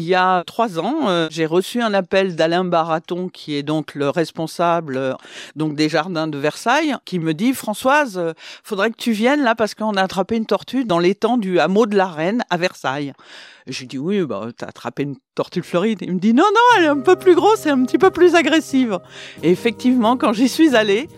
[0.00, 3.94] Il y a trois ans, euh, j'ai reçu un appel d'Alain Baraton, qui est donc
[3.94, 5.12] le responsable euh,
[5.56, 8.32] donc des jardins de Versailles, qui me dit Françoise, euh,
[8.64, 11.84] faudrait que tu viennes là parce qu'on a attrapé une tortue dans l'étang du hameau
[11.84, 13.12] de la Reine à Versailles.
[13.66, 15.98] J'ai dit oui, bah t'as attrapé une tortue de Floride.
[16.00, 18.10] Il me dit non non, elle est un peu plus grosse et un petit peu
[18.10, 19.00] plus agressive.
[19.42, 21.08] Et effectivement, quand j'y suis allée,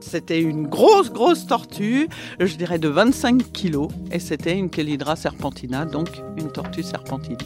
[0.00, 2.06] c'était une grosse, grosse tortue,
[2.38, 7.38] je dirais de 25 kilos, et c'était une Chelydra serpentina, donc une tortue serpentine.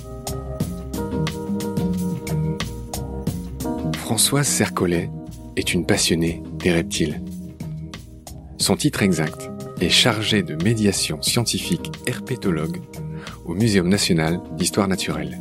[3.96, 5.10] Françoise Sercollet
[5.56, 7.22] est une passionnée des reptiles.
[8.58, 9.50] Son titre exact
[9.80, 12.80] est chargée de médiation scientifique herpétologue
[13.44, 15.38] au Muséum national d'histoire naturelle,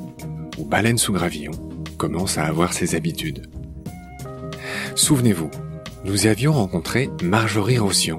[0.58, 1.52] où Baleine sous gravillon
[1.98, 3.48] commence à avoir ses habitudes.
[4.96, 5.52] Souvenez-vous,
[6.06, 8.18] nous avions rencontré Marjorie Rossian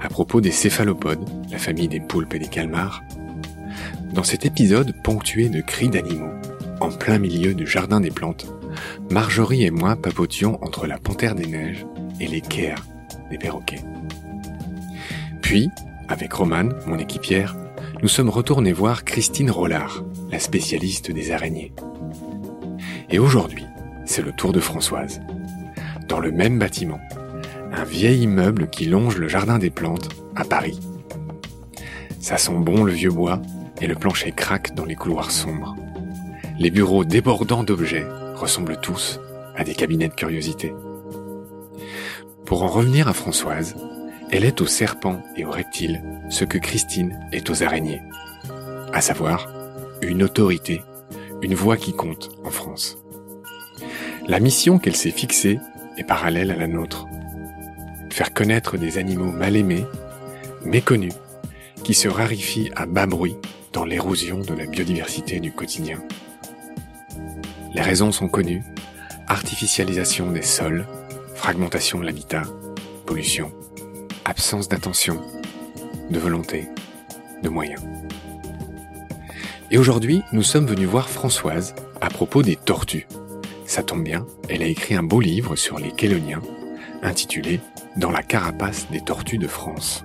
[0.00, 3.02] à propos des céphalopodes, la famille des poulpes et des calmars.
[4.12, 6.32] Dans cet épisode ponctué de cris d'animaux,
[6.80, 8.46] en plein milieu du jardin des plantes,
[9.10, 11.86] Marjorie et moi papotions entre la panthère des neiges
[12.20, 12.42] et les
[13.30, 13.82] des perroquets.
[15.42, 15.68] Puis,
[16.08, 17.56] avec Romane, mon équipière,
[18.02, 21.72] nous sommes retournés voir Christine Rollard, la spécialiste des araignées.
[23.10, 23.66] Et aujourd'hui,
[24.04, 25.20] c'est le tour de Françoise.
[26.08, 27.00] Dans le même bâtiment,
[27.72, 30.80] un vieil immeuble qui longe le jardin des plantes à Paris.
[32.20, 33.40] Ça sent bon le vieux bois
[33.80, 35.76] et le plancher craque dans les couloirs sombres.
[36.60, 39.18] Les bureaux débordants d'objets ressemblent tous
[39.56, 40.74] à des cabinets de curiosité.
[42.44, 43.76] Pour en revenir à Françoise,
[44.30, 48.02] elle est aux serpents et aux reptiles ce que Christine est aux araignées.
[48.92, 49.50] À savoir,
[50.02, 50.82] une autorité,
[51.40, 52.98] une voix qui compte en France.
[54.26, 55.58] La mission qu'elle s'est fixée
[55.96, 57.06] est parallèle à la nôtre.
[58.10, 59.86] Faire connaître des animaux mal aimés,
[60.66, 61.14] méconnus,
[61.84, 63.38] qui se raréfient à bas bruit
[63.72, 66.02] dans l'érosion de la biodiversité du quotidien.
[67.72, 68.64] Les raisons sont connues.
[69.28, 70.86] Artificialisation des sols,
[71.34, 72.42] fragmentation de l'habitat,
[73.06, 73.52] pollution,
[74.24, 75.20] absence d'attention,
[76.10, 76.68] de volonté,
[77.42, 77.80] de moyens.
[79.70, 83.06] Et aujourd'hui, nous sommes venus voir Françoise à propos des tortues.
[83.66, 86.42] Ça tombe bien, elle a écrit un beau livre sur les Kéloniens,
[87.02, 87.60] intitulé
[87.96, 90.04] Dans la carapace des tortues de France.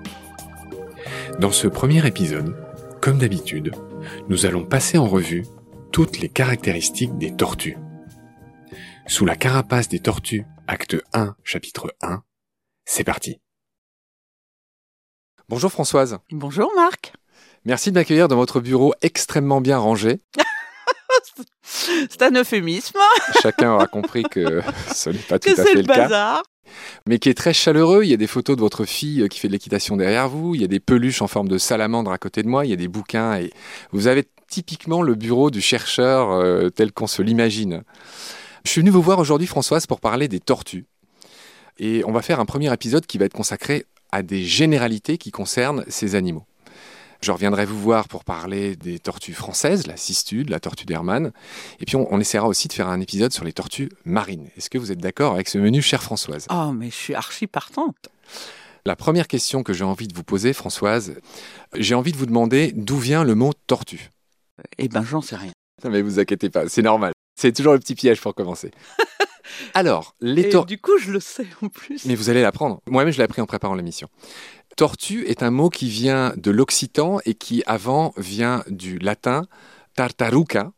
[1.40, 2.56] Dans ce premier épisode,
[3.02, 3.72] comme d'habitude,
[4.30, 5.46] nous allons passer en revue
[5.96, 7.78] toutes les caractéristiques des tortues.
[9.08, 12.22] Sous la carapace des tortues, acte 1, chapitre 1,
[12.84, 13.40] c'est parti.
[15.48, 16.18] Bonjour Françoise.
[16.32, 17.14] Bonjour Marc.
[17.64, 20.20] Merci de m'accueillir dans votre bureau extrêmement bien rangé.
[21.64, 23.00] c'est un euphémisme.
[23.42, 24.62] Chacun aura compris que
[24.94, 26.44] ce n'est pas tout à fait le, cas.
[27.08, 28.04] Mais qui est très chaleureux.
[28.04, 30.56] Il y a des photos de votre fille qui fait de l'équitation derrière vous.
[30.56, 32.66] Il y a des peluches en forme de salamandre à côté de moi.
[32.66, 33.52] Il y a des bouquins et
[33.92, 37.84] vous avez typiquement le bureau du chercheur euh, tel qu'on se l'imagine.
[38.64, 40.86] Je suis venu vous voir aujourd'hui, Françoise, pour parler des tortues.
[41.78, 45.32] Et on va faire un premier épisode qui va être consacré à des généralités qui
[45.32, 46.46] concernent ces animaux.
[47.22, 51.32] Je reviendrai vous voir pour parler des tortues françaises, la cistude, la tortue d'Hermann.
[51.80, 54.50] Et puis on, on, essaiera aussi de faire un épisode sur les tortues marines.
[54.58, 56.46] Est-ce que vous êtes d'accord avec ce menu, chère Françoise?
[56.50, 58.10] Oh, mais je suis archi partante.
[58.88, 61.16] La première question que j'ai envie de vous poser, Françoise,
[61.74, 64.12] j'ai envie de vous demander d'où vient le mot tortue?
[64.78, 65.52] Eh ben, j'en sais rien.
[65.84, 67.12] Non, mais vous inquiétez pas, c'est normal.
[67.36, 68.70] C'est toujours le petit piège pour commencer.
[69.74, 70.76] Alors, les tortues.
[70.76, 72.06] Du coup, je le sais en plus.
[72.06, 72.80] Mais vous allez l'apprendre.
[72.88, 74.08] Moi-même, je l'ai appris en préparant l'émission.
[74.76, 79.46] Tortue est un mot qui vient de l'occitan et qui avant vient du latin
[79.96, 80.72] tartaruca.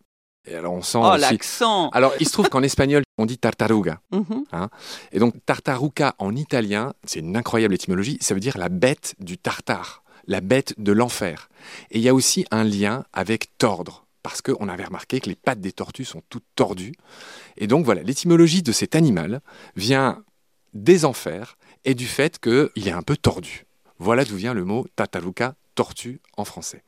[0.45, 3.99] Et alors on sent oh, l'accent Alors il se trouve qu'en espagnol on dit tartaruga.
[4.11, 4.45] Mhm.
[4.51, 4.69] hein
[5.11, 9.37] et donc tartaruca en italien, c'est une incroyable étymologie, ça veut dire la bête du
[9.37, 11.49] tartare, la bête de l'enfer.
[11.89, 15.35] Et il y a aussi un lien avec tordre parce qu'on avait remarqué que les
[15.35, 16.93] pattes des tortues sont toutes tordues.
[17.57, 19.41] Et donc voilà, l'étymologie de cet animal
[19.75, 20.23] vient
[20.73, 23.66] des enfers et du fait qu'il est un peu tordu.
[23.99, 26.83] Voilà d'où vient le mot tataruka, tortue en français.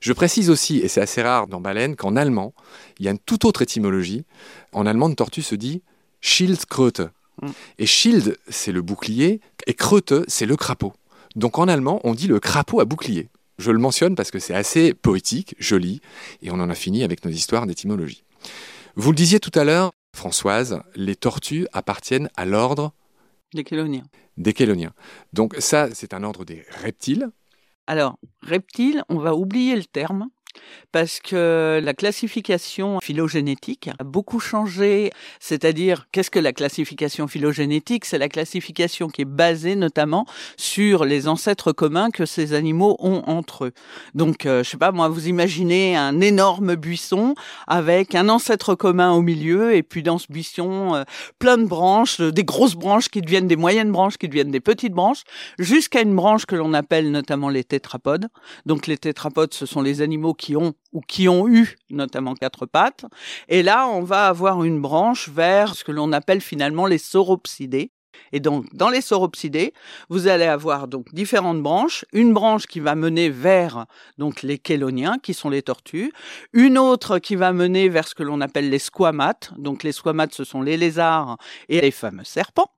[0.00, 2.54] Je précise aussi, et c'est assez rare dans baleine, qu'en allemand,
[2.98, 4.24] il y a une toute autre étymologie.
[4.72, 5.82] En allemand, tortue se dit
[6.20, 7.02] Schildkröte.
[7.42, 7.48] Mm.
[7.78, 10.92] Et Schild, c'est le bouclier, et Kröte, c'est le crapaud.
[11.36, 13.28] Donc en allemand, on dit le crapaud à bouclier.
[13.58, 16.00] Je le mentionne parce que c'est assez poétique, joli,
[16.42, 18.22] et on en a fini avec nos histoires d'étymologie.
[18.94, 22.92] Vous le disiez tout à l'heure, Françoise, les tortues appartiennent à l'ordre
[23.54, 24.04] des chéloniens.
[24.38, 24.94] Des chéloniens.
[25.32, 27.28] Donc ça, c'est un ordre des reptiles.
[27.88, 30.28] Alors, reptiles, on va oublier le terme.
[30.92, 35.10] Parce que la classification phylogénétique a beaucoup changé.
[35.40, 38.04] C'est-à-dire, qu'est-ce que la classification phylogénétique?
[38.04, 40.26] C'est la classification qui est basée notamment
[40.56, 43.72] sur les ancêtres communs que ces animaux ont entre eux.
[44.14, 47.34] Donc, euh, je sais pas, moi, vous imaginez un énorme buisson
[47.66, 51.04] avec un ancêtre commun au milieu, et puis dans ce buisson, euh,
[51.38, 54.60] plein de branches, euh, des grosses branches qui deviennent des moyennes branches, qui deviennent des
[54.60, 55.24] petites branches,
[55.58, 58.28] jusqu'à une branche que l'on appelle notamment les tétrapodes.
[58.66, 62.66] Donc, les tétrapodes, ce sont les animaux qui ont ou qui ont eu notamment quatre
[62.66, 63.04] pattes.
[63.48, 67.92] Et là, on va avoir une branche vers ce que l'on appelle finalement les sauropsidés.
[68.32, 69.72] Et donc, dans les sauropsidés,
[70.08, 72.04] vous allez avoir donc différentes branches.
[72.12, 73.86] Une branche qui va mener vers
[74.18, 76.12] donc les chéloniens, qui sont les tortues.
[76.52, 79.52] Une autre qui va mener vers ce que l'on appelle les squamates.
[79.58, 81.38] Donc, les squamates, ce sont les lézards
[81.68, 82.70] et les fameux serpents.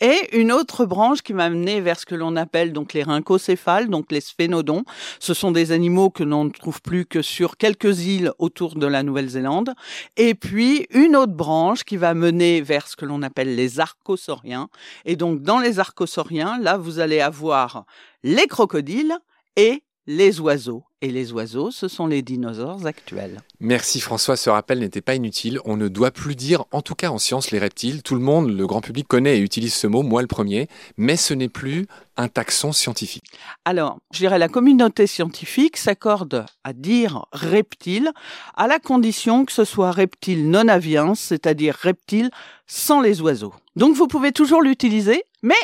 [0.00, 3.88] Et une autre branche qui va mener vers ce que l'on appelle donc les rhincocéphales,
[3.88, 4.84] donc les sphénodons.
[5.20, 8.86] Ce sont des animaux que l'on ne trouve plus que sur quelques îles autour de
[8.86, 9.74] la Nouvelle-Zélande.
[10.16, 14.68] Et puis, une autre branche qui va mener vers ce que l'on appelle les archosauriens
[15.04, 17.84] et donc, dans les archosauriens, là, vous allez avoir
[18.22, 19.16] les crocodiles
[19.56, 20.84] et les oiseaux.
[21.00, 23.42] Et les oiseaux, ce sont les dinosaures actuels.
[23.60, 25.60] Merci François, ce rappel n'était pas inutile.
[25.66, 28.02] On ne doit plus dire, en tout cas en science, les reptiles.
[28.02, 31.16] Tout le monde, le grand public connaît et utilise ce mot, moi le premier, mais
[31.16, 33.24] ce n'est plus un taxon scientifique.
[33.66, 38.10] Alors, je dirais la communauté scientifique s'accorde à dire reptile
[38.56, 42.30] à la condition que ce soit reptile non aviens, c'est-à-dire reptile
[42.66, 43.52] sans les oiseaux.
[43.76, 45.54] Donc vous pouvez toujours l'utiliser, mais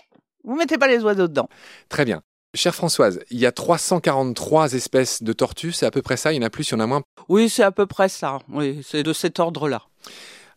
[0.45, 1.49] vous mettez pas les oiseaux dedans.
[1.89, 2.23] Très bien.
[2.55, 6.37] Chère Françoise, il y a 343 espèces de tortues, c'est à peu près ça, il
[6.37, 7.03] y en a plus, il y en a moins?
[7.29, 9.83] Oui, c'est à peu près ça, oui, c'est de cet ordre-là.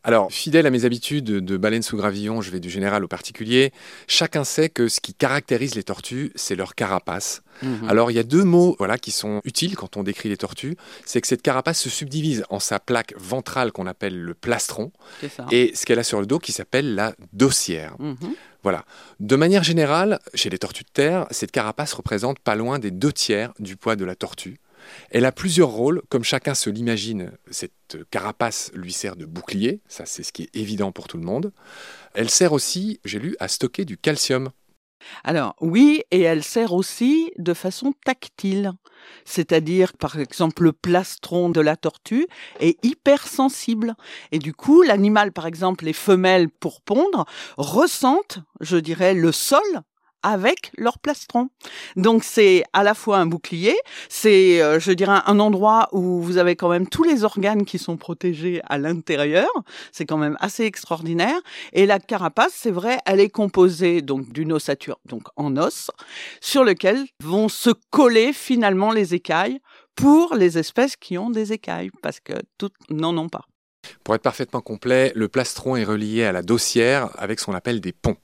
[0.05, 3.71] Alors, fidèle à mes habitudes de baleine sous gravillon, je vais du général au particulier.
[4.07, 7.41] Chacun sait que ce qui caractérise les tortues, c'est leur carapace.
[7.61, 7.87] Mhm.
[7.87, 10.75] Alors, il y a deux mots voilà, qui sont utiles quand on décrit les tortues.
[11.05, 14.91] C'est que cette carapace se subdivise en sa plaque ventrale qu'on appelle le plastron
[15.51, 17.95] et ce qu'elle a sur le dos qui s'appelle la dossière.
[17.99, 18.35] Mhm.
[18.63, 18.85] Voilà.
[19.19, 23.11] De manière générale, chez les tortues de terre, cette carapace représente pas loin des deux
[23.11, 24.59] tiers du poids de la tortue.
[25.09, 27.31] Elle a plusieurs rôles, comme chacun se l'imagine.
[27.51, 31.23] Cette carapace lui sert de bouclier, ça c'est ce qui est évident pour tout le
[31.23, 31.51] monde.
[32.13, 34.49] Elle sert aussi, j'ai lu, à stocker du calcium
[35.23, 38.71] alors oui, et elle sert aussi de façon tactile.
[39.25, 42.27] C'est-à-dire, par exemple, le plastron de la tortue
[42.59, 43.95] est hypersensible.
[44.31, 47.25] Et du coup, l'animal, par exemple, les femelles pour pondre,
[47.57, 49.61] ressentent, je dirais, le sol
[50.23, 51.49] avec leur plastron.
[51.95, 53.75] Donc c'est à la fois un bouclier,
[54.09, 57.77] c'est euh, je dirais un endroit où vous avez quand même tous les organes qui
[57.77, 59.49] sont protégés à l'intérieur,
[59.91, 61.39] c'est quand même assez extraordinaire
[61.73, 65.91] et la carapace, c'est vrai, elle est composée donc d'une ossature donc en os
[66.41, 69.59] sur lequel vont se coller finalement les écailles
[69.95, 73.45] pour les espèces qui ont des écailles parce que toutes n'en ont pas.
[74.03, 77.81] Pour être parfaitement complet, le plastron est relié à la dossière avec ce qu'on appelle
[77.81, 78.17] des ponts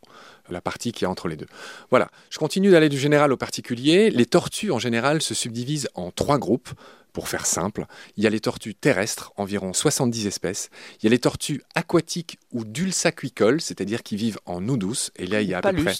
[0.53, 1.47] la partie qui est entre les deux.
[1.89, 4.09] Voilà, je continue d'aller du général au particulier.
[4.09, 6.69] Les tortues en général se subdivisent en trois groupes.
[7.11, 7.85] Pour faire simple,
[8.17, 10.69] il y a les tortues terrestres, environ 70 espèces.
[10.99, 15.11] Il y a les tortues aquatiques ou dulsacuicoles, c'est-à-dire qui vivent en eau douce.
[15.15, 15.95] Et là, il y a à peu près...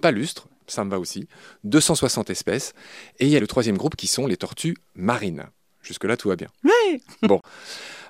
[0.00, 1.26] Palustre, ça me va aussi.
[1.64, 2.74] 260 espèces.
[3.18, 5.46] Et il y a le troisième groupe qui sont les tortues marines.
[5.82, 6.48] Jusque-là, tout va bien.
[6.64, 7.40] Oui Bon.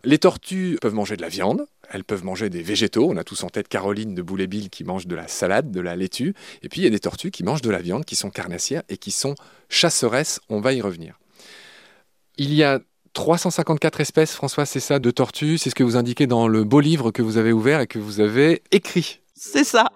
[0.04, 3.08] Les tortues peuvent manger de la viande, elles peuvent manger des végétaux.
[3.10, 5.94] On a tous en tête Caroline de Boulébile qui mange de la salade, de la
[5.94, 6.34] laitue.
[6.62, 8.82] Et puis il y a des tortues qui mangent de la viande, qui sont carnassières
[8.88, 9.37] et qui sont
[9.68, 10.40] chasseresses.
[10.49, 11.18] On va y revenir.
[12.37, 12.80] Il y a
[13.12, 15.58] 354 espèces, François, c'est ça, de tortues.
[15.58, 17.99] C'est ce que vous indiquez dans le beau livre que vous avez ouvert et que
[17.99, 19.20] vous avez écrit.
[19.35, 19.87] C'est ça.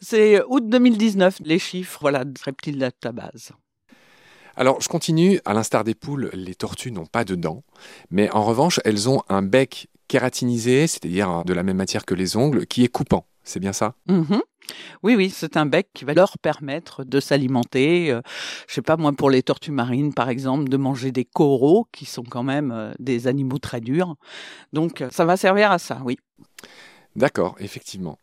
[0.00, 3.52] C'est août 2019, les chiffres, voilà, de reptiles base.
[4.56, 5.40] Alors, je continue.
[5.44, 7.62] À l'instar des poules, les tortues n'ont pas de dents,
[8.10, 12.36] mais en revanche, elles ont un bec kératinisé, c'est-à-dire de la même matière que les
[12.36, 13.26] ongles, qui est coupant.
[13.44, 13.94] C'est bien ça?
[14.08, 14.40] Mm-hmm.
[15.02, 18.06] Oui, oui, c'est un bec qui va leur permettre de s'alimenter.
[18.06, 18.20] Je euh,
[18.68, 22.04] je sais pas, moi, pour les tortues marines, par exemple, de manger des coraux, qui
[22.04, 24.16] sont quand même euh, des animaux très durs.
[24.72, 26.18] Donc, euh, ça va servir à ça, oui.
[27.16, 28.18] D'accord, effectivement.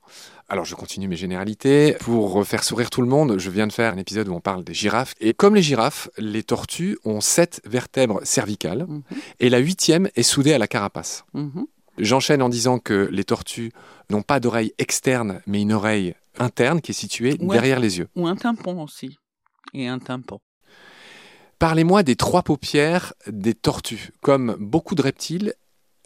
[0.52, 1.96] Alors je continue mes généralités.
[2.00, 4.64] Pour faire sourire tout le monde, je viens de faire un épisode où on parle
[4.64, 5.14] des girafes.
[5.20, 9.04] Et comme les girafes, les tortues ont sept vertèbres cervicales mhm.
[9.40, 11.24] et la huitième est soudée à la carapace.
[11.34, 11.68] Mhm.
[12.00, 13.72] J'enchaîne en disant que les tortues
[14.10, 18.08] n'ont pas d'oreille externe, mais une oreille interne qui est située derrière les yeux.
[18.16, 19.18] Ou un tympan aussi.
[19.74, 20.40] Et un tympan.
[21.60, 24.12] Parlez-moi des trois paupières des tortues.
[24.22, 25.54] Comme beaucoup de reptiles,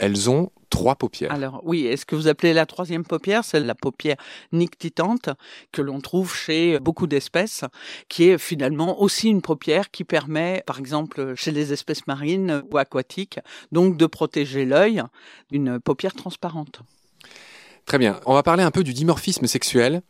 [0.04, 1.32] elles ont trois paupières.
[1.32, 4.18] Alors oui, est-ce que vous appelez la troisième paupière C'est la paupière
[4.52, 5.30] nictitante
[5.72, 7.64] que l'on trouve chez beaucoup d'espèces,
[8.10, 12.78] qui est finalement aussi une paupière qui permet, par exemple chez les espèces marines ou
[12.78, 13.40] aquatiques,
[13.72, 15.04] donc de protéger l'œil
[15.52, 16.82] d'une paupière transparente.
[17.86, 18.20] Très bien.
[18.26, 20.02] On va parler un peu du dimorphisme sexuel.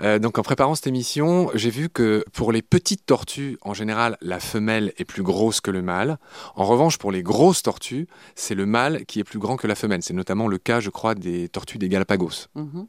[0.00, 4.16] Euh, donc en préparant cette émission, j'ai vu que pour les petites tortues, en général,
[4.20, 6.18] la femelle est plus grosse que le mâle.
[6.54, 9.74] En revanche, pour les grosses tortues, c'est le mâle qui est plus grand que la
[9.74, 10.02] femelle.
[10.02, 12.46] C'est notamment le cas, je crois, des tortues des Galapagos.
[12.54, 12.86] Mhm.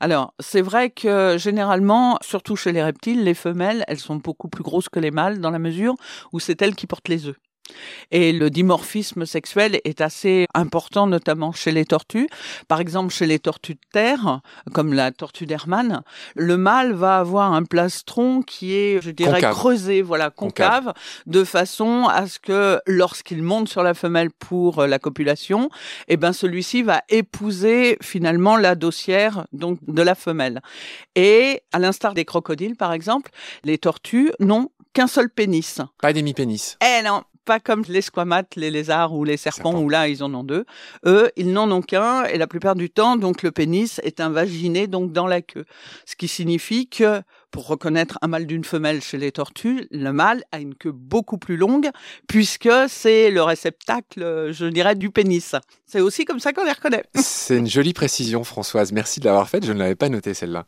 [0.00, 4.62] Alors, c'est vrai que généralement, surtout chez les reptiles, les femelles, elles sont beaucoup plus
[4.62, 5.94] grosses que les mâles dans la mesure
[6.32, 7.36] où c'est elles qui portent les œufs.
[8.10, 12.28] Et le dimorphisme sexuel est assez important, notamment chez les tortues.
[12.68, 14.40] Par exemple, chez les tortues de terre,
[14.72, 16.02] comme la tortue d'Hermann,
[16.34, 20.92] le mâle va avoir un plastron qui est, je dirais, creusé, voilà, concave,
[21.26, 25.70] de façon à ce que lorsqu'il monte sur la femelle pour euh, la copulation,
[26.08, 30.60] eh ben, celui-ci va épouser finalement la dossière, donc, de la femelle.
[31.14, 33.30] Et, à l'instar des crocodiles, par exemple,
[33.64, 35.80] les tortues n'ont qu'un seul pénis.
[36.00, 36.78] Pas demi-pénis.
[36.80, 40.32] Eh non, pas comme les squamates, les lézards ou les serpents, où là, ils en
[40.34, 40.64] ont deux.
[41.06, 44.86] Eux, ils n'en ont qu'un, et la plupart du temps, donc, le pénis est invaginer
[44.86, 45.64] donc, dans la queue.
[46.06, 50.42] Ce qui signifie que, pour reconnaître un mâle d'une femelle chez les tortues, le mâle
[50.50, 51.88] a une queue beaucoup plus longue,
[52.26, 55.54] puisque c'est le réceptacle, je dirais, du pénis.
[55.86, 57.04] C'est aussi comme ça qu'on les reconnaît.
[57.14, 58.90] C'est une jolie précision, Françoise.
[58.92, 59.64] Merci de l'avoir faite.
[59.64, 60.64] Je ne l'avais pas noté, celle-là.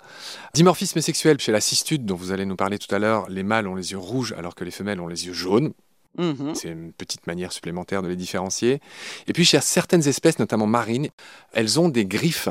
[0.54, 3.66] Dimorphisme sexuel chez la cistude, dont vous allez nous parler tout à l'heure, les mâles
[3.66, 5.72] ont les yeux rouges alors que les femelles ont les yeux jaunes.
[6.18, 6.54] Mhm.
[6.54, 8.80] C'est une petite manière supplémentaire de les différencier.
[9.26, 11.08] Et puis chez certaines espèces, notamment marines,
[11.52, 12.48] elles ont des griffes.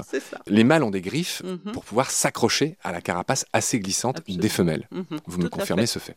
[0.48, 1.74] Les mâles ont des griffes mhm.
[1.74, 4.88] pour pouvoir s'accrocher à la carapace assez glissante des femelles.
[4.92, 5.06] Mhm.
[5.26, 6.16] Vous me confirmez ce fait.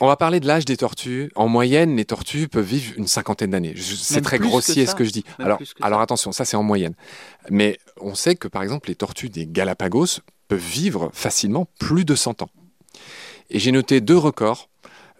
[0.00, 1.30] On va parler de l'âge des tortues.
[1.34, 3.74] En moyenne, les tortues peuvent vivre une cinquantaine d'années.
[3.76, 5.24] C'est très grossier ce que je dis.
[5.38, 6.94] alors, alors attention, ça c'est en moyenne.
[7.50, 12.14] Mais on sait que par exemple les tortues des Galapagos peuvent vivre facilement plus de
[12.14, 12.50] 100 ans.
[13.50, 14.68] Et j'ai noté deux records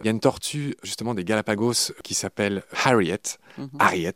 [0.01, 3.21] il y a une tortue, justement, des Galapagos qui s'appelle Harriet,
[3.57, 3.69] mhm.
[3.79, 4.15] Harriet,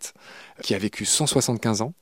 [0.62, 1.94] qui a vécu 175 ans.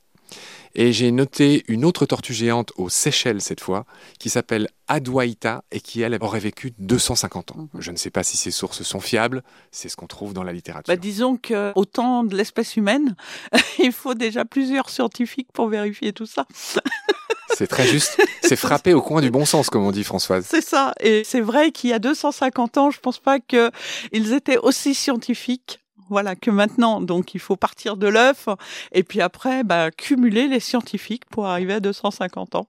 [0.73, 3.85] Et j'ai noté une autre tortue géante aux Seychelles cette fois,
[4.19, 7.69] qui s'appelle Adwaita et qui, elle, aurait vécu 250 ans.
[7.73, 7.81] Mhm.
[7.81, 10.53] Je ne sais pas si ces sources sont fiables, c'est ce qu'on trouve dans la
[10.53, 10.93] littérature.
[10.93, 13.15] Bah, disons qu'au temps de l'espèce humaine,
[13.79, 16.45] il faut déjà plusieurs scientifiques pour vérifier tout ça.
[17.57, 18.21] C'est très juste.
[18.41, 20.45] C'est frappé au coin du bon sens, comme on dit Françoise.
[20.49, 20.93] C'est ça.
[20.99, 25.79] Et c'est vrai qu'il y a 250 ans, je pense pas qu'ils étaient aussi scientifiques
[26.09, 27.01] voilà que maintenant.
[27.01, 28.49] Donc il faut partir de l'œuf
[28.91, 32.67] et puis après bah, cumuler les scientifiques pour arriver à 250 ans.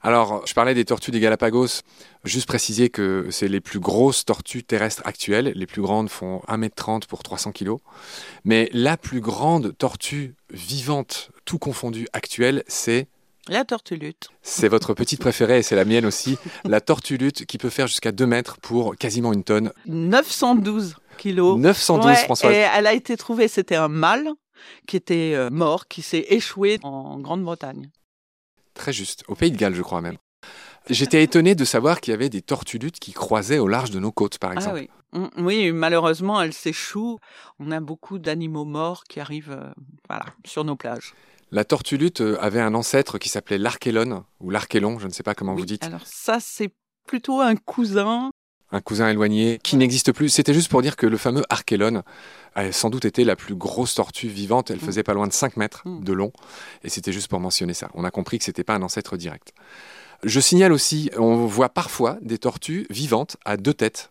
[0.00, 1.82] Alors, je parlais des tortues des Galapagos.
[2.24, 5.52] Juste préciser que c'est les plus grosses tortues terrestres actuelles.
[5.56, 7.76] Les plus grandes font 1m30 pour 300 kg.
[8.44, 13.08] Mais la plus grande tortue vivante, tout confondu, actuelle, c'est
[13.48, 14.28] la tortulute.
[14.42, 16.38] C'est votre petite préférée et c'est la mienne aussi.
[16.64, 19.72] La tortulute qui peut faire jusqu'à 2 mètres pour quasiment une tonne.
[19.86, 21.58] 912 kilos.
[21.58, 22.52] 912, François.
[22.52, 24.28] Et elle a été trouvée, c'était un mâle
[24.86, 27.90] qui était euh, mort, qui s'est échoué en Grande-Bretagne.
[28.74, 29.24] Très juste.
[29.28, 30.18] Au Pays de Galles, je crois même.
[30.90, 34.12] J'étais étonné de savoir qu'il y avait des tortulutes qui croisaient au large de nos
[34.12, 34.76] côtes, par ah exemple.
[34.76, 34.90] oui.
[35.12, 37.18] Mm, oui, malheureusement, elles s'échouent.
[37.58, 39.70] On a beaucoup d'animaux morts qui arrivent euh,
[40.08, 41.14] voilà, sur nos plages.
[41.50, 45.34] La tortulute euh, avait un ancêtre qui s'appelait l'archélone, ou l'archélon, je ne sais pas
[45.34, 45.84] comment vous dites.
[45.84, 46.70] Alors ça, c'est
[47.06, 48.30] plutôt un cousin.
[48.70, 50.28] Un cousin éloigné qui n'existe plus.
[50.28, 52.02] C'était juste pour dire que le fameux archélone
[52.54, 54.70] a sans doute été la plus grosse tortue vivante.
[54.70, 54.80] Elle mm.
[54.80, 56.04] faisait pas loin de 5 mètres mm.
[56.04, 56.32] de long.
[56.84, 57.88] Et c'était juste pour mentionner ça.
[57.94, 59.54] On a compris que c'était pas un ancêtre direct.
[60.24, 64.10] Je signale aussi, on voit parfois des tortues vivantes à deux têtes.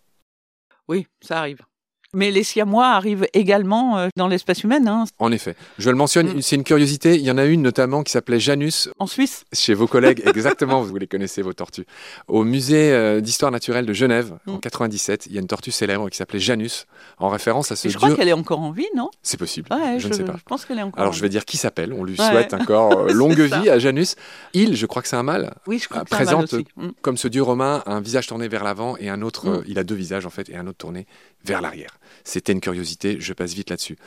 [0.87, 1.66] Oui, ça arrive.
[2.13, 4.87] Mais les siamois arrivent également euh, dans l'espèce humaine.
[4.87, 5.03] Hein.
[5.19, 5.55] En effet.
[5.77, 6.41] Je le mentionne, mm.
[6.41, 7.15] c'est une curiosité.
[7.15, 8.89] Il y en a une notamment qui s'appelait Janus.
[8.97, 11.85] En Suisse Chez vos collègues, exactement, vous les connaissez, vos tortues.
[12.29, 15.29] Au musée euh, d'histoire naturelle de Genève, en 97, mm.
[15.29, 16.87] il y a une tortue célèbre qui s'appelait Janus,
[17.17, 19.09] en référence à ce Et je crois qu'elle est encore en vie, non?
[19.21, 19.67] C'est possible.
[19.97, 20.37] je, ne sais pas.
[20.37, 21.91] Je pense qu'elle est encore Alors je vais dire qui s'appelle.
[21.91, 24.15] On lui souhaite encore euh, longue vie à Janus.
[24.53, 25.53] Il, je crois que c'est un mâle.
[25.67, 26.87] Oui, je crois que présente, un mâle aussi.
[26.87, 26.91] Mm.
[27.01, 29.95] comme ce dieu romain, un visage tourné vers l'avant et un autre, il a deux
[29.95, 31.05] visages en fait, et un autre tourné
[31.43, 31.97] vers l'arrière.
[32.23, 33.97] C'était une curiosité, je passe vite là-dessus.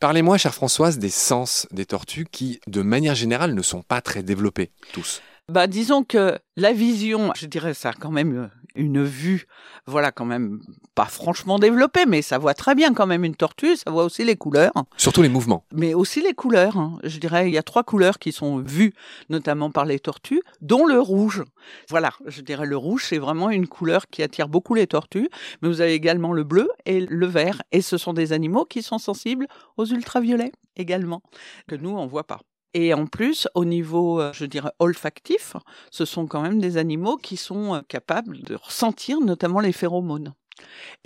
[0.00, 4.22] Parlez-moi, chère Françoise, des sens des tortues qui, de manière générale, ne sont pas très
[4.22, 5.22] développés, tous.
[5.48, 9.46] Bah, disons que la vision, je dirais ça quand même, une vue,
[9.86, 10.60] voilà, quand même
[10.96, 14.24] pas franchement développée, mais ça voit très bien quand même une tortue, ça voit aussi
[14.24, 14.72] les couleurs.
[14.96, 15.64] Surtout les mouvements.
[15.72, 16.76] Mais aussi les couleurs.
[16.76, 16.98] Hein.
[17.04, 18.92] Je dirais, il y a trois couleurs qui sont vues,
[19.28, 21.44] notamment par les tortues, dont le rouge.
[21.90, 25.28] Voilà, je dirais le rouge, c'est vraiment une couleur qui attire beaucoup les tortues,
[25.62, 28.82] mais vous avez également le bleu et le vert, et ce sont des animaux qui
[28.82, 31.22] sont sensibles aux ultraviolets également,
[31.68, 32.40] que nous, on voit pas.
[32.78, 35.56] Et en plus, au niveau, euh, je dirais, olfactif,
[35.90, 40.34] ce sont quand même des animaux qui sont euh, capables de ressentir notamment les phéromones.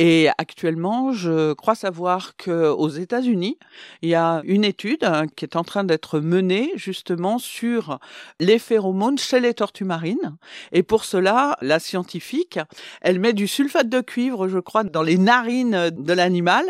[0.00, 3.56] Et actuellement, je crois savoir qu'aux États-Unis,
[4.02, 8.00] il y a une étude hein, qui est en train d'être menée justement sur
[8.40, 10.36] les phéromones chez les tortues marines.
[10.72, 12.58] Et pour cela, la scientifique,
[13.00, 16.64] elle met du sulfate de cuivre, je crois, dans les narines de l'animal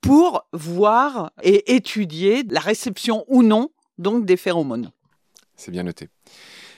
[0.00, 4.90] pour voir et étudier la réception ou non donc des phéromones.
[5.56, 6.08] C'est bien noté.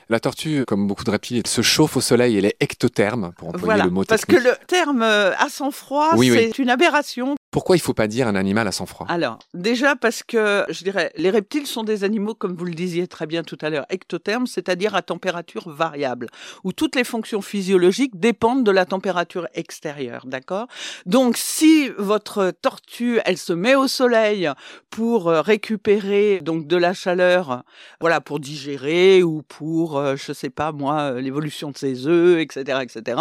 [0.09, 2.37] La tortue, comme beaucoup de reptiles, se chauffe au soleil.
[2.37, 6.59] Elle est ectotherme, pour employer le mot Parce que le terme euh, à sang-froid, c'est
[6.59, 7.37] une aberration.
[7.52, 9.06] Pourquoi il ne faut pas dire un animal à sang-froid?
[9.11, 13.06] Alors, déjà parce que, je dirais, les reptiles sont des animaux, comme vous le disiez
[13.06, 16.28] très bien tout à l'heure, ectothermes, c'est-à-dire à température variable,
[16.64, 20.66] où toutes les fonctions physiologiques dépendent de la température extérieure, d'accord?
[21.04, 24.49] Donc, si votre tortue, elle se met au soleil
[24.88, 27.64] pour euh, récupérer donc de la chaleur,
[28.00, 32.40] voilà, pour digérer ou pour, euh, je sais pas moi, euh, l'évolution de ses œufs,
[32.40, 33.21] etc., etc.,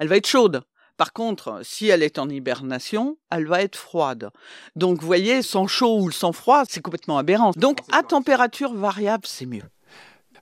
[0.00, 0.64] elle va être chaude.
[0.98, 4.30] Par contre, si elle est en hibernation, elle va être froide.
[4.74, 7.52] Donc, vous voyez, sans chaud ou sans froid, c'est complètement aberrant.
[7.56, 9.62] Donc, à température variable, c'est mieux.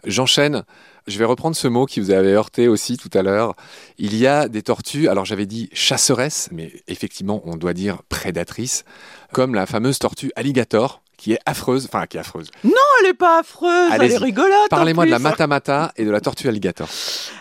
[0.05, 0.65] J'enchaîne.
[1.07, 3.55] Je vais reprendre ce mot qui vous avait heurté aussi tout à l'heure.
[3.99, 8.85] Il y a des tortues, alors j'avais dit chasseresses, mais effectivement on doit dire prédatrices,
[9.33, 12.51] comme la fameuse tortue alligator, qui est affreuse, enfin qui est affreuse.
[12.65, 14.69] Non, elle est pas affreuse, elle est rigolote.
[14.71, 16.89] Parlez-moi de la matamata et de la tortue alligator.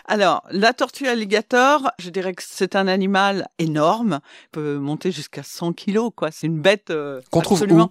[0.06, 4.20] Alors, la tortue alligator, je dirais que c'est un animal énorme,
[4.52, 6.32] peut monter jusqu'à 100 kilos, quoi.
[6.32, 7.90] C'est une bête euh, qu'on trouve où?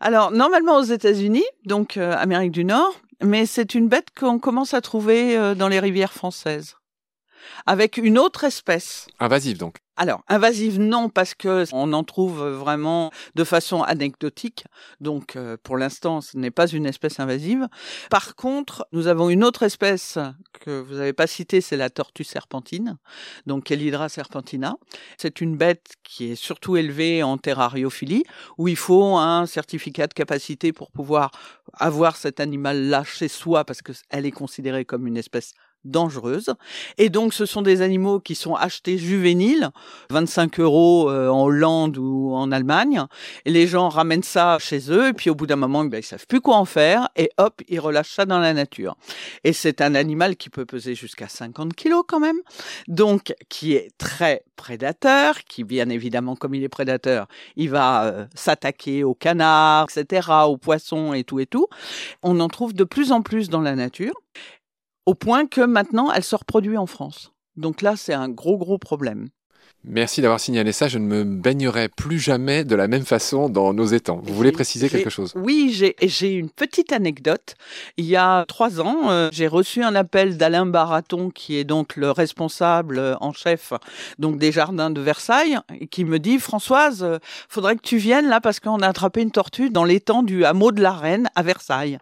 [0.00, 4.74] Alors, normalement aux États-Unis, donc euh, Amérique du Nord, mais c'est une bête qu'on commence
[4.74, 6.76] à trouver euh, dans les rivières françaises
[7.66, 9.06] avec une autre espèce.
[9.18, 9.76] Invasive donc.
[9.98, 14.66] Alors, invasive non, parce que on en trouve vraiment de façon anecdotique.
[15.00, 17.66] Donc, euh, pour l'instant, ce n'est pas une espèce invasive.
[18.10, 20.18] Par contre, nous avons une autre espèce
[20.60, 22.98] que vous n'avez pas citée, c'est la tortue serpentine,
[23.46, 24.76] donc Elidra serpentina.
[25.16, 28.24] C'est une bête qui est surtout élevée en terrariophilie,
[28.58, 31.30] où il faut un certificat de capacité pour pouvoir
[31.72, 35.54] avoir cet animal-là chez soi, parce qu'elle est considérée comme une espèce
[35.90, 36.54] dangereuse.
[36.98, 39.70] Et donc, ce sont des animaux qui sont achetés juvéniles,
[40.10, 43.04] 25 euros euh, en Hollande ou en Allemagne.
[43.44, 46.02] Et les gens ramènent ça chez eux, et puis au bout d'un moment, ben, ils
[46.02, 48.96] savent plus quoi en faire, et hop, ils relâchent ça dans la nature.
[49.44, 52.38] Et c'est un animal qui peut peser jusqu'à 50 kilos quand même,
[52.88, 58.26] donc qui est très prédateur, qui bien évidemment, comme il est prédateur, il va euh,
[58.34, 61.66] s'attaquer aux canards, etc., aux poissons et tout et tout.
[62.22, 64.14] On en trouve de plus en plus dans la nature
[65.06, 67.32] au point que maintenant, elle se reproduit en France.
[67.56, 69.28] Donc là, c'est un gros, gros problème.
[69.88, 70.88] Merci d'avoir signalé ça.
[70.88, 74.20] Je ne me baignerai plus jamais de la même façon dans nos étangs.
[74.24, 75.32] Vous voulez préciser quelque chose?
[75.36, 75.72] Oui,
[76.02, 77.54] j'ai une petite anecdote.
[77.96, 81.94] Il y a trois ans, euh, j'ai reçu un appel d'Alain Baraton, qui est donc
[81.94, 83.72] le responsable euh, en chef
[84.18, 87.18] donc des jardins de Versailles, et qui me dit Françoise, euh,
[87.48, 90.72] faudrait que tu viennes là parce qu'on a attrapé une tortue dans l'étang du hameau
[90.72, 91.98] de la Reine à Versailles.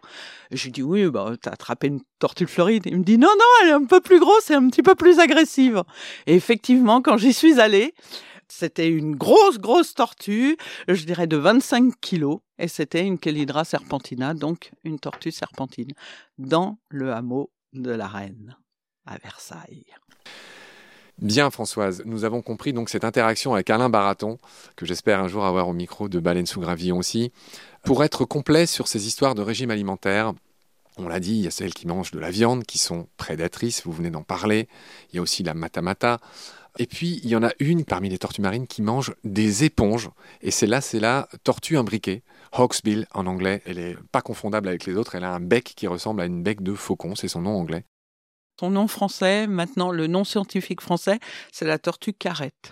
[0.51, 2.83] Je lui dis oui, bah t'as attrapé une tortue floride.
[2.85, 4.95] Il me dit non, non, elle est un peu plus grosse et un petit peu
[4.95, 5.83] plus agressive.
[6.27, 7.74] Et effectivement, quand j'y suis allée,
[8.47, 10.57] c'était une grosse, grosse tortue,
[10.87, 15.91] je dirais de 25 kilos, et c'était une Chelydra serpentina, donc une tortue serpentine,
[16.37, 18.55] dans le hameau de la Reine,
[19.05, 19.85] à Versailles.
[21.17, 24.37] Bien Françoise, nous avons compris donc cette interaction avec Alain Baraton,
[24.75, 27.31] que j'espère un jour avoir au micro de Baleine sous Gravillon aussi.
[27.83, 30.33] Pour être complet sur ces histoires de régime alimentaire,
[30.97, 33.83] on l'a dit, il y a celles qui mangent de la viande, qui sont prédatrices,
[33.85, 34.67] vous venez d'en parler.
[35.11, 36.19] Il y a aussi la matamata.
[36.77, 40.09] Et puis, il y en a une parmi les tortues marines qui mange des éponges.
[40.41, 42.23] Et c'est là, c'est la tortue imbriquée.
[42.51, 43.61] Hawksbill en anglais.
[43.65, 45.15] Elle n'est pas confondable avec les autres.
[45.15, 47.15] Elle a un bec qui ressemble à une bec de faucon.
[47.15, 47.85] C'est son nom anglais.
[48.59, 51.19] Son nom français, maintenant le nom scientifique français,
[51.51, 52.71] c'est la tortue carrette.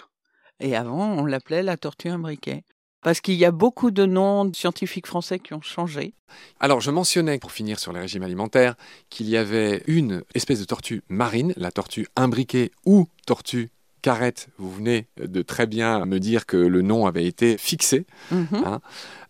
[0.61, 2.63] Et avant, on l'appelait la tortue imbriquée
[3.03, 6.13] parce qu'il y a beaucoup de noms scientifiques français qui ont changé.
[6.59, 8.75] Alors, je mentionnais, pour finir sur les régimes alimentaires,
[9.09, 13.72] qu'il y avait une espèce de tortue marine, la tortue imbriquée ou tortue
[14.03, 18.47] carrette, vous venez de très bien me dire que le nom avait été fixé, Mhm.
[18.65, 18.79] hein,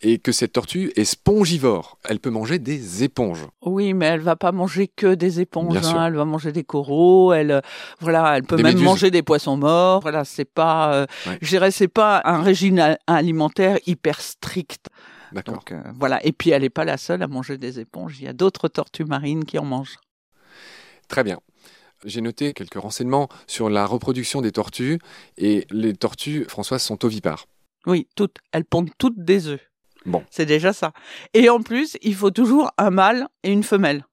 [0.02, 1.98] et que cette tortue est spongivore.
[2.04, 3.46] Elle peut manger des éponges.
[3.62, 5.78] Oui, mais elle va pas manger que des éponges.
[5.78, 6.08] Hein.
[6.08, 7.32] Elle va manger des coraux.
[7.32, 7.62] Elle, euh,
[8.02, 8.86] voilà, elle peut Des même méduses.
[8.86, 10.02] manger des poissons morts.
[10.02, 11.38] Voilà, c'est pas, euh, Ouais.
[11.42, 14.88] je dirais, c'est pas un régime alimentaire hyper strict.
[15.32, 15.64] D'accord.
[15.72, 16.20] Euh, voilà.
[16.26, 18.20] Et puis elle n'est pas la seule à manger des éponges.
[18.20, 19.98] Il y a d'autres tortues marines qui en mangent.
[21.08, 21.40] Très bien.
[22.06, 25.00] J'ai noté quelques renseignements sur la reproduction des tortues,
[25.38, 27.46] et les tortues, Françoise, sont ovipares.
[27.86, 28.38] Oui, toutes.
[28.52, 29.62] Elles pondent toutes des œufs.
[30.06, 30.24] Bon.
[30.30, 30.92] C'est déjà ça.
[31.34, 34.06] Et en plus, il faut toujours un mâle et une femelle.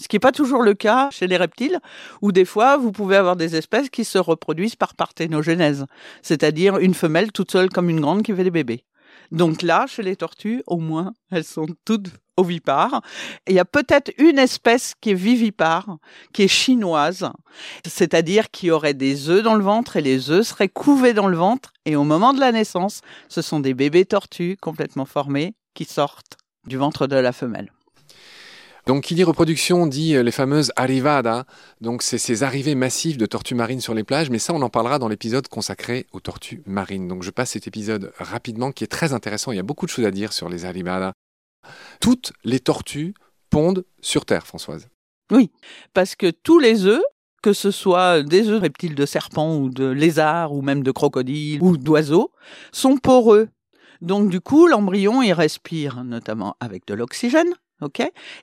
[0.00, 1.78] Ce qui n'est pas toujours le cas chez les reptiles,
[2.20, 5.86] où des fois, vous pouvez avoir des espèces qui se reproduisent par parthénogenèse,
[6.22, 8.84] c'est-à-dire une femelle toute seule comme une grande qui fait des bébés.
[9.30, 13.02] Donc là, chez les tortues, au moins, elles sont toutes ovipares.
[13.46, 15.98] Il y a peut-être une espèce qui est vivipare,
[16.32, 17.30] qui est chinoise,
[17.86, 21.36] c'est-à-dire qui aurait des œufs dans le ventre et les œufs seraient couvés dans le
[21.36, 21.72] ventre.
[21.84, 26.36] Et au moment de la naissance, ce sont des bébés tortues complètement formés qui sortent
[26.66, 27.70] du ventre de la femelle.
[28.86, 31.44] Donc, qui dit reproduction dit euh, les fameuses arrivadas.
[31.80, 34.28] Donc, c'est ces arrivées massives de tortues marines sur les plages.
[34.28, 37.08] Mais ça, on en parlera dans l'épisode consacré aux tortues marines.
[37.08, 39.52] Donc, je passe cet épisode rapidement, qui est très intéressant.
[39.52, 41.12] Il y a beaucoup de choses à dire sur les arrivadas.
[42.00, 43.14] Toutes les tortues
[43.48, 44.88] pondent sur Terre, Françoise.
[45.94, 47.02] Parce que tous les œufs,
[47.42, 51.62] que ce soit des œufs reptiles de serpents ou de lézards ou même de crocodiles
[51.62, 52.30] ou d'oiseaux,
[52.72, 53.48] sont poreux.
[54.00, 57.54] Donc du coup, l'embryon, il respire notamment avec de l'oxygène.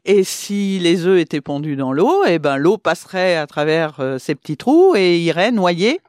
[0.06, 4.20] Et si les œufs étaient pondus dans l'eau, eh ben l'eau passerait à travers euh,
[4.20, 6.00] ces petits trous et irait noyer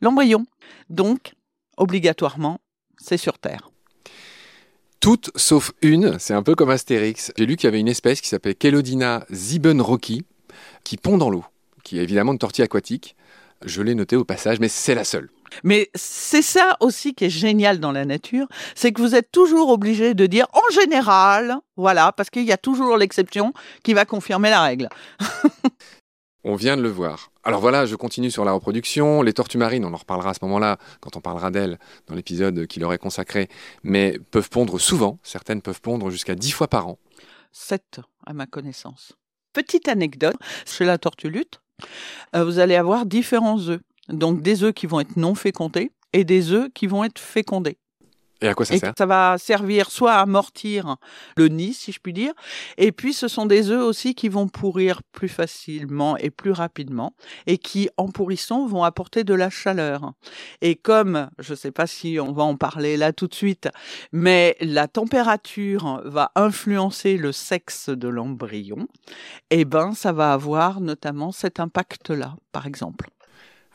[0.00, 0.46] l'embryon.
[0.90, 1.32] Donc,
[1.76, 2.60] obligatoirement,
[2.98, 3.70] c'est sur Terre.
[5.00, 7.32] Toutes sauf une, c'est un peu comme Astérix.
[7.36, 10.24] J'ai lu qu'il y avait une espèce qui s'appelait Kelodina zibenrocki
[10.84, 11.44] qui pond dans l'eau,
[11.82, 13.16] qui est évidemment une tortue aquatique.
[13.64, 15.30] Je l'ai noté au passage, mais c'est la seule.
[15.64, 19.70] Mais c'est ça aussi qui est génial dans la nature, c'est que vous êtes toujours
[19.70, 24.50] obligé de dire en général, voilà, parce qu'il y a toujours l'exception qui va confirmer
[24.50, 24.88] la règle.
[26.48, 27.32] On vient de le voir.
[27.42, 29.20] Alors voilà, je continue sur la reproduction.
[29.20, 32.68] Les tortues marines, on en reparlera à ce moment-là, quand on parlera d'elles dans l'épisode
[32.68, 33.48] qui leur est consacré,
[33.82, 35.18] mais peuvent pondre souvent.
[35.24, 36.98] Certaines peuvent pondre jusqu'à 10 fois par an.
[37.50, 39.14] Sept, à ma connaissance.
[39.54, 41.60] Petite anecdote, chez la tortue lutte,
[42.36, 43.80] euh, vous allez avoir différents œufs.
[44.08, 47.78] Donc des œufs qui vont être non fécondés et des œufs qui vont être fécondés.
[48.42, 48.92] Et à quoi ça et sert?
[48.96, 50.96] ça va servir soit à amortir
[51.36, 52.32] le nid, si je puis dire,
[52.76, 57.14] et puis ce sont des œufs aussi qui vont pourrir plus facilement et plus rapidement,
[57.46, 60.12] et qui, en pourrissant, vont apporter de la chaleur.
[60.60, 63.70] Et comme, je ne sais pas si on va en parler là tout de suite,
[64.12, 68.86] mais la température va influencer le sexe de l'embryon,
[69.48, 73.08] et ben ça va avoir notamment cet impact-là, par exemple.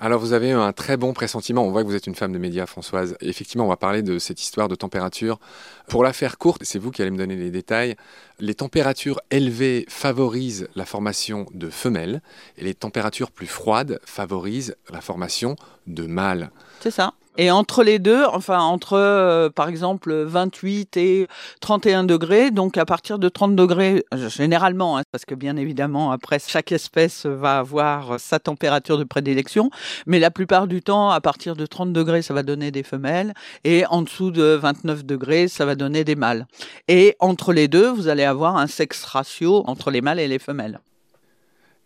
[0.04, 2.40] Alors vous avez un très bon pressentiment, on voit que vous êtes une femme de
[2.40, 3.16] médias Françoise.
[3.22, 5.40] Effectivement, on va parler de cette histoire de température.
[5.88, 7.96] Pour la faire courte, c'est vous qui allez me donner les détails,
[8.40, 12.24] les températures élevées favorisent la formation de femelles
[12.58, 16.50] et les températures plus froides favorisent la formation de mâles.
[16.80, 17.14] C'est ça.
[17.38, 21.28] Et entre les deux, enfin entre euh, par exemple 28 et
[21.62, 26.12] 31 degrés, donc à partir de 30 degrés, euh, généralement, hein, parce que bien évidemment
[26.12, 29.72] après chaque espèce va avoir sa température de prédilection,
[30.06, 33.34] mais la plupart du temps à partir de 30 degrés ça va donner des femelles
[33.64, 36.46] et en dessous de 29 degrés ça va donner des mâles.
[36.90, 40.40] Et entre les deux, vous allez avoir un sexe ratio entre les mâles et les
[40.40, 40.80] femelles.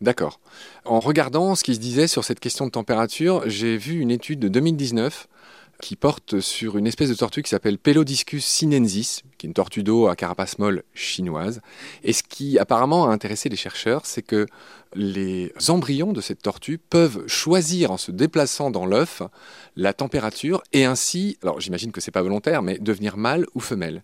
[0.01, 0.39] D'accord.
[0.83, 4.39] En regardant ce qui se disait sur cette question de température, j'ai vu une étude
[4.39, 5.27] de 2019
[5.81, 9.83] qui porte sur une espèce de tortue qui s'appelle Pelodiscus sinensis, qui est une tortue
[9.83, 11.61] d'eau à carapace molle chinoise.
[12.03, 14.45] Et ce qui apparemment a intéressé les chercheurs, c'est que
[14.95, 19.21] les embryons de cette tortue peuvent choisir en se déplaçant dans l'œuf
[19.75, 24.03] la température et ainsi, alors j'imagine que c'est pas volontaire, mais devenir mâle ou femelle.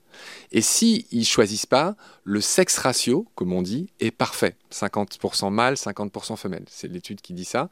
[0.51, 4.55] Et si ils choisissent pas, le sexe ratio, comme on dit, est parfait.
[4.71, 6.65] 50% mâle, 50% femelle.
[6.69, 7.69] C'est l'étude qui dit ça.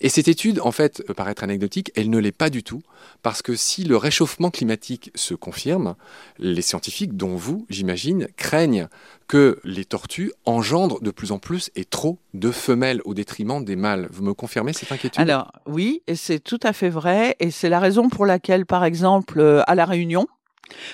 [0.00, 2.82] Et cette étude, en fait, peut paraître anecdotique, elle ne l'est pas du tout,
[3.22, 5.96] parce que si le réchauffement climatique se confirme,
[6.38, 8.88] les scientifiques, dont vous, j'imagine, craignent
[9.28, 13.76] que les tortues engendrent de plus en plus et trop de femelles au détriment des
[13.76, 14.08] mâles.
[14.10, 15.20] Vous me confirmez cette inquiétude?
[15.20, 19.40] Alors oui, c'est tout à fait vrai, et c'est la raison pour laquelle, par exemple,
[19.40, 20.26] euh, à la Réunion,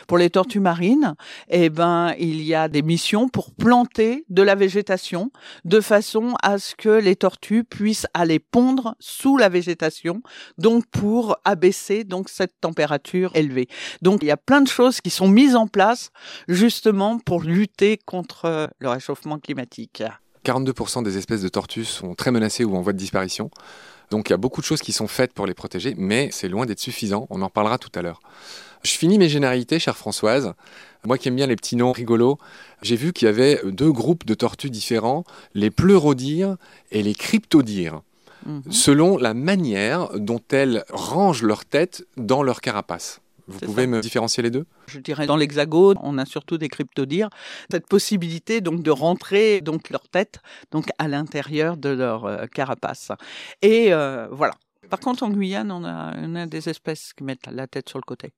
[0.07, 1.15] pour les tortues marines,
[1.49, 5.31] eh ben, il y a des missions pour planter de la végétation
[5.65, 10.23] de façon à ce que les tortues puissent aller pondre sous la végétation,
[10.59, 13.69] donc pour abaisser donc cette température élevée.
[14.03, 16.11] Donc il y a plein de choses qui sont mises en place
[16.49, 20.03] justement pour lutter contre le réchauffement climatique.
[20.47, 23.51] 42% des espèces de tortues sont très menacées ou en voie de disparition.
[24.11, 26.49] Donc il y a beaucoup de choses qui sont faites pour les protéger, mais c'est
[26.49, 27.27] loin d'être suffisant.
[27.31, 28.21] On en parlera tout à l'heure.
[28.85, 30.53] Je finis mes généralités, chère Françoise.
[31.05, 32.39] Moi qui aime bien les petits noms rigolos,
[32.83, 36.57] j'ai vu qu'il y avait deux groupes de tortues différents, les pleurodires
[36.93, 38.03] et les cryptodires,
[38.45, 38.63] mhm.
[38.71, 43.21] selon la manière dont elles rangent leur tête dans leur carapace.
[43.49, 44.67] Vous pouvez me différencier les deux?
[44.87, 47.31] Je dirais dans l'hexagone, on a surtout des cryptodires.
[47.71, 50.41] Cette possibilité donc de rentrer donc leur tête
[50.73, 53.13] donc à l'intérieur de leur euh, carapace.
[53.63, 54.55] Et euh, voilà.
[54.91, 57.99] Par contre, en Guyane, on a, on a des espèces qui mettent la tête sur
[57.99, 58.33] le côté.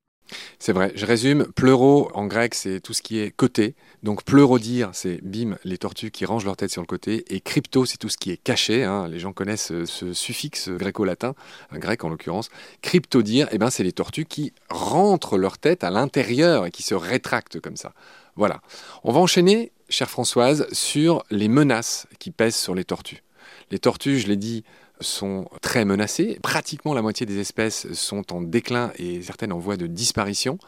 [0.59, 0.93] C'est vrai.
[0.95, 1.47] Je résume.
[1.55, 3.75] Pleuro, en grec, c'est tout ce qui est côté.
[4.03, 7.25] Donc pleurodire, c'est bim, les tortues qui rangent leur tête sur le côté.
[7.35, 8.85] Et crypto, c'est tout ce qui est caché.
[8.85, 9.09] Hein.
[9.09, 11.35] Les gens connaissent ce, suffixe gréco-latin,
[11.71, 12.51] un grec en l'occurrence.
[12.83, 16.95] Cryptodire, eh ben, c'est les tortues qui rentrent leur tête à l'intérieur et qui se
[16.95, 17.93] rétractent comme ça.
[18.37, 18.61] Voilà.
[19.03, 23.23] On va enchaîner, chère Françoise, sur les menaces qui pèsent sur les tortues.
[23.71, 24.65] Les tortues, je l'ai dit,
[25.01, 26.39] sont très menacées.
[26.43, 30.59] Pratiquement la moitié des espèces sont en déclin et certaines en voie de disparition.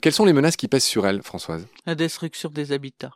[0.00, 1.66] Quelles sont les menaces qui pèsent sur elles, Françoise?
[1.86, 3.12] La destruction des habitats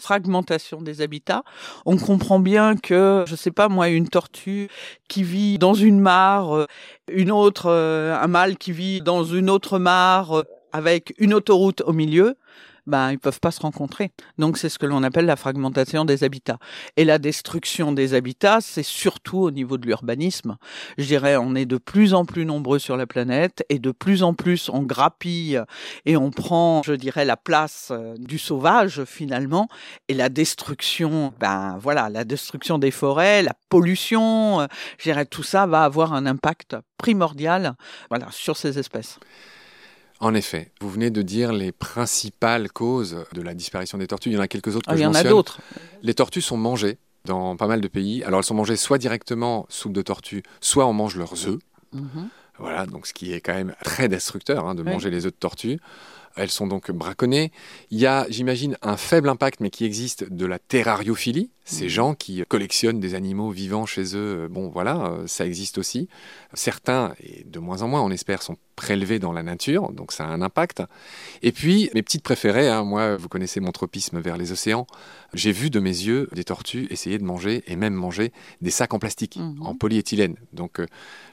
[0.00, 1.44] fragmentation des habitats.
[1.86, 4.68] On comprend bien que, je sais pas moi, une tortue
[5.08, 6.66] qui vit dans une mare, euh,
[7.10, 11.82] une autre, euh, un mâle qui vit dans une autre mare euh, avec une autoroute
[11.82, 12.36] au milieu,
[12.86, 14.12] ben ils peuvent pas se rencontrer.
[14.38, 16.58] Donc c'est ce que l'on appelle la fragmentation des habitats.
[16.96, 20.56] Et la destruction des habitats, c'est surtout au niveau de l'urbanisme.
[20.98, 24.22] Je dirais, on est de plus en plus nombreux sur la planète et de plus
[24.22, 25.60] en plus on grappille
[26.04, 29.68] et on prend, je dirais, la place euh, du sauvage finalement.
[30.08, 34.66] Et la destruction, ben voilà, la destruction des forêts, la pollution, euh,
[34.98, 37.74] je dirais, tout ça va avoir un impact primordial,
[38.08, 39.18] voilà, sur ces espèces.
[40.20, 44.30] En effet, vous venez de dire les principales causes de la disparition des tortues.
[44.30, 45.60] Il y en a quelques autres que ah, Il y en a d'autres.
[46.02, 48.22] Les tortues sont mangées dans pas mal de pays.
[48.24, 51.58] Alors elles sont mangées soit directement soupe de tortue, soit on mange leurs œufs.
[51.92, 52.28] Mhm.
[52.58, 55.38] Voilà, donc ce qui est quand même très destructeur hein, de manger les œufs de
[55.38, 55.80] tortue.
[56.36, 57.52] Elles sont donc braconnées.
[57.90, 61.50] Il y a, j'imagine, un faible impact, mais qui existe, de la terrariophilie.
[61.66, 61.88] Ces mmh.
[61.88, 66.08] gens qui collectionnent des animaux vivants chez eux, bon voilà, euh, ça existe aussi.
[66.52, 70.24] Certains, et de moins en moins on espère, sont prélevés dans la nature, donc ça
[70.24, 70.82] a un impact.
[71.42, 74.86] Et puis, mes petites préférées, hein, moi, vous connaissez mon tropisme vers les océans,
[75.32, 78.92] j'ai vu de mes yeux des tortues essayer de manger, et même manger, des sacs
[78.92, 79.62] en plastique, mmh.
[79.62, 80.36] en polyéthylène.
[80.52, 80.86] Donc, euh,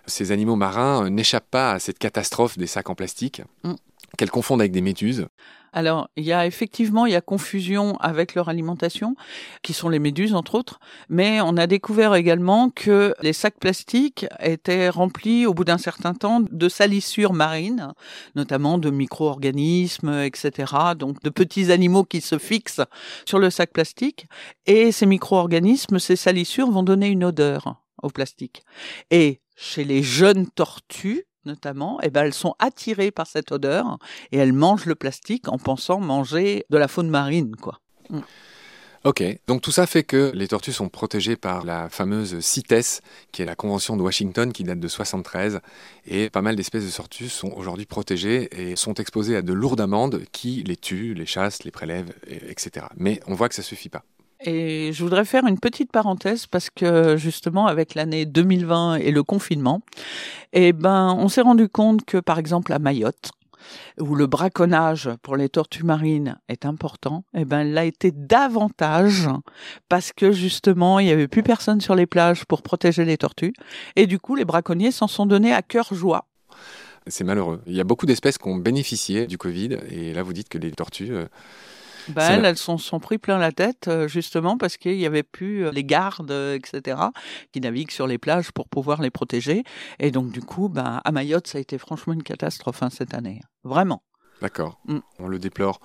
[0.06, 3.42] ces animaux marins euh, n'échappent pas à cette catastrophe des sacs en plastique.
[3.66, 3.74] Mmh
[4.18, 5.28] qu'elles confondent avec des méduses
[5.74, 9.16] alors, il y a effectivement, il y a confusion avec leur alimentation,
[9.62, 14.26] qui sont les méduses entre autres, mais on a découvert également que les sacs plastiques
[14.42, 17.94] étaient remplis au bout d'un certain temps de salissures marines,
[18.36, 20.74] notamment de micro-organismes, etc.
[20.98, 22.82] Donc de petits animaux qui se fixent
[23.26, 24.28] sur le sac plastique,
[24.66, 28.64] et ces micro-organismes, ces salissures vont donner une odeur au plastique.
[29.10, 33.98] Et chez les jeunes tortues, notamment, eh ben, elles sont attirées par cette odeur
[34.32, 37.80] et elles mangent le plastique en pensant manger de la faune marine, quoi.
[38.10, 38.22] Mm.
[39.04, 43.02] Ok, donc tout ça fait que les tortues sont protégées par la fameuse CITES,
[43.32, 45.60] qui est la convention de Washington qui date de 73,
[46.06, 49.82] et pas mal d'espèces de tortues sont aujourd'hui protégées et sont exposées à de lourdes
[49.82, 52.86] amendes qui les tuent, les chassent, les prélèvent, etc.
[52.96, 54.04] Mais on voit que ça suffit pas.
[54.44, 59.24] Et je voudrais faire une petite parenthèse parce que justement avec l'année 2020 et le
[59.24, 59.82] confinement,
[60.54, 63.32] eh ben on s'est rendu compte que par exemple à Mayotte,
[64.00, 69.30] où le braconnage pour les tortues marines est important, eh ben l'a été davantage
[69.90, 73.54] parce que justement il y avait plus personne sur les plages pour protéger les tortues
[73.96, 76.26] et du coup les braconniers s'en sont donnés à cœur joie.
[77.08, 77.62] C'est malheureux.
[77.66, 80.58] Il y a beaucoup d'espèces qui ont bénéficié du Covid et là vous dites que
[80.58, 81.26] les tortues euh,
[82.10, 85.24] bah, elles, elles sont, sont pris plein la tête, euh, justement, parce qu'il n'y avait
[85.24, 86.98] plus euh, les gardes, euh, etc.,
[87.52, 89.64] qui naviguent sur les plages pour pouvoir les protéger.
[90.00, 93.14] Et donc, du coup, bah, à Mayotte, ça a été franchement une catastrophe hein, cette
[93.14, 93.42] année.
[93.64, 94.04] Vraiment.
[94.42, 95.00] D'accord, mm.
[95.20, 95.80] on le déplore.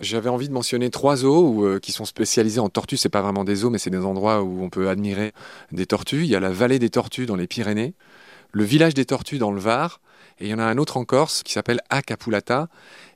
[0.00, 2.96] J'avais envie de mentionner trois zoos qui sont spécialisés en tortues.
[2.96, 5.32] C'est pas vraiment des zoos, mais c'est des endroits où on peut admirer
[5.72, 6.24] des tortues.
[6.24, 7.94] Il y a la vallée des tortues dans les Pyrénées,
[8.52, 10.00] le village des tortues dans le Var,
[10.38, 12.68] et il y en a un autre en Corse qui s'appelle Acapulata.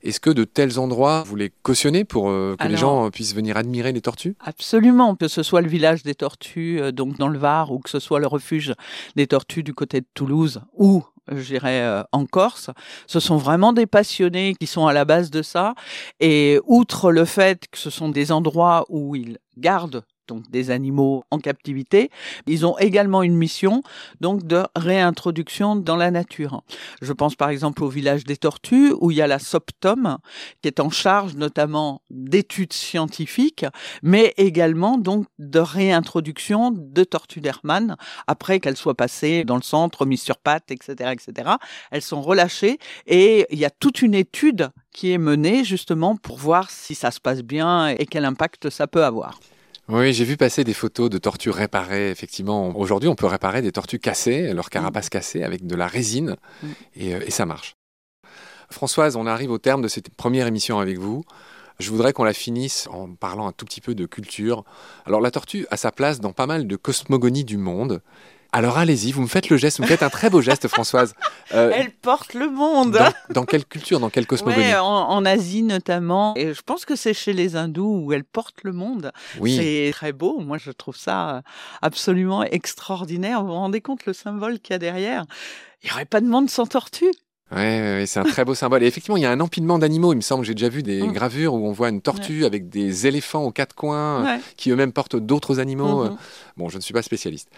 [0.03, 3.35] Est-ce que de tels endroits, vous les cautionnez pour euh, que les gens euh, puissent
[3.35, 4.37] venir admirer les tortues?
[4.41, 7.91] Absolument, que ce soit le village des tortues, euh, donc dans le Var, ou que
[7.91, 8.75] ce soit le refuge
[9.17, 12.71] des tortues du côté de Toulouse, ou je dirais en Corse.
[13.07, 15.75] Ce sont vraiment des passionnés qui sont à la base de ça.
[16.21, 21.25] Et outre le fait que ce sont des endroits où ils gardent donc des animaux
[21.31, 22.11] en captivité.
[22.47, 23.83] Ils ont également une mission
[24.21, 26.63] donc de réintroduction dans la nature.
[27.03, 30.19] Je pense par exemple au village des tortues où il y a la SOPTOM
[30.63, 33.67] qui est en charge notamment d'études scientifiques,
[34.03, 40.07] mais également donc de réintroduction de tortues d'Hermann après qu'elles soient passées dans le centre,
[40.07, 41.51] mises sur pattes, etc., etc.
[41.91, 46.39] Elles sont relâchées et il y a toute une étude qui est menée justement pour
[46.39, 49.39] voir si ça se passe bien et quel impact ça peut avoir.
[49.89, 52.11] Oui, j'ai vu passer des photos de tortues réparées.
[52.11, 55.11] Effectivement, aujourd'hui, on peut réparer des tortues cassées, leur carapace mm.
[55.11, 56.67] cassée, avec de la résine, mm.
[57.01, 57.77] euh, et, ça marche.
[58.71, 61.25] Françoise, on arrive au terme de cette première émission avec vous.
[61.79, 64.65] Je voudrais qu'on la finisse en parlant un tout petit peu de culture.
[65.07, 68.03] Alors la tortue a sa place dans pas mal de cosmogonies du monde.
[68.51, 71.15] Alors allez-y, vous me faites le geste, vous me faites un très beau geste, Françoise.
[71.53, 72.99] Euh, Elle porte le monde.
[73.31, 76.35] Dans, quelle culture, dans quelle cosmogonie en, Asie notamment.
[76.37, 79.13] Et je pense que c'est chez les hindous où elle porte le monde.
[79.39, 79.57] Oui.
[79.57, 80.41] C'est très beau.
[80.41, 81.43] Moi, je trouve ça
[81.83, 83.43] absolument extraordinaire.
[83.43, 85.25] Vous vous rendez compte le symbole qu'il y a derrière?
[85.83, 87.13] Il n'y aurait pas de monde sans tortue.
[87.51, 88.83] Oui, c'est un très beau symbole.
[88.83, 90.13] Et effectivement, il y a un empilement d'animaux.
[90.13, 91.13] Il me semble, j'ai déjà vu des mm.
[91.13, 95.17] gravures où on voit une tortue avec des éléphants aux quatre coins qui eux-mêmes portent
[95.17, 96.07] d'autres animaux.
[96.07, 96.17] Mm-hmm.
[96.59, 97.49] Bon, je ne suis pas spécialiste.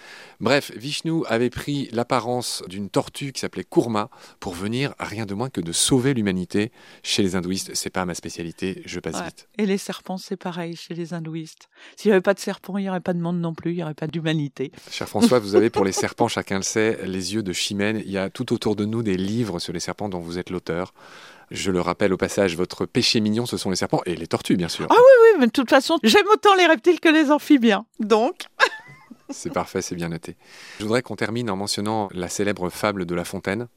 [0.41, 4.09] Bref, Vishnu avait pris l'apparence d'une tortue qui s'appelait Kurma
[4.41, 6.73] pour venir rien de moins que de sauver l'humanité.
[7.03, 9.49] Chez les hindouistes, c'est pas ma spécialité, je passe vite.
[9.59, 11.69] Et les serpents, c'est pareil chez les hindouistes.
[11.97, 13.77] S'il n'y avait pas de serpents, il n'y aurait pas de monde non plus, il
[13.77, 14.73] n'y aurait pas d'humanité.
[14.91, 18.01] Cher François, vous avez pour les serpents, chacun le sait, les yeux de Chimène.
[18.05, 20.49] Il y a tout autour de nous des livres sur les serpents dont vous êtes
[20.49, 20.95] l'auteur.
[21.51, 24.57] Je le rappelle au passage, votre péché mignon, ce sont les serpents et les tortues,
[24.57, 24.87] bien sûr.
[24.89, 27.85] Ah oui, oui, mais de toute façon, j'aime autant les reptiles que les amphibiens.
[27.99, 28.45] Donc.
[29.31, 30.37] C'est parfait, c'est bien noté.
[30.79, 33.69] Je voudrais qu'on termine en mentionnant la célèbre fable de La Fontaine.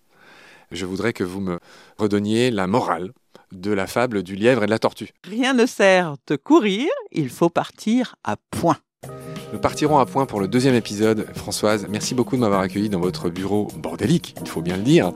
[0.72, 1.60] Je voudrais que vous me
[1.98, 3.12] redonniez la morale
[3.52, 5.10] de la fable du lièvre et de la tortue.
[5.24, 8.78] Rien ne sert de courir, il faut partir à point.
[9.52, 11.28] Nous partirons à point pour le deuxième épisode.
[11.36, 15.12] Françoise, merci beaucoup de m'avoir accueilli dans votre bureau bordélique, il faut bien le dire.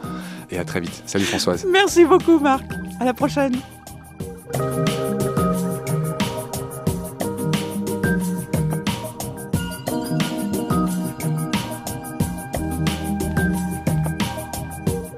[0.51, 1.03] Et à très vite.
[1.05, 1.65] Salut Françoise.
[1.71, 2.65] Merci beaucoup Marc.
[2.99, 3.55] À la prochaine.